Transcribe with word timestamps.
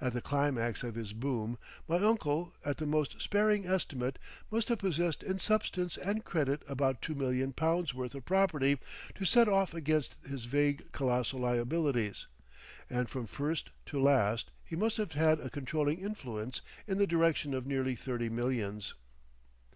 At 0.00 0.14
the 0.14 0.20
climax 0.20 0.82
of 0.82 0.96
his 0.96 1.12
Boom, 1.12 1.56
my 1.86 1.98
uncle 2.00 2.52
at 2.64 2.78
the 2.78 2.86
most 2.86 3.20
sparing 3.22 3.68
estimate 3.68 4.18
must 4.50 4.68
have 4.68 4.80
possessed 4.80 5.22
in 5.22 5.38
substance 5.38 5.96
and 5.96 6.24
credit 6.24 6.62
about 6.68 7.00
two 7.00 7.14
million 7.14 7.52
pounds' 7.52 7.94
worth 7.94 8.16
of 8.16 8.24
property 8.24 8.80
to 9.14 9.24
set 9.24 9.46
off 9.48 9.72
against 9.72 10.16
his 10.28 10.44
vague 10.46 10.90
colossal 10.90 11.38
liabilities, 11.38 12.26
and 12.90 13.08
from 13.08 13.28
first 13.28 13.70
to 13.86 14.02
last 14.02 14.50
he 14.64 14.74
must 14.74 14.96
have 14.96 15.12
had 15.12 15.38
a 15.38 15.48
controlling 15.50 16.00
influence 16.00 16.62
in 16.88 16.98
the 16.98 17.06
direction 17.06 17.54
of 17.54 17.64
nearly 17.64 17.94
thirty 17.94 18.28
millions. 18.28 18.94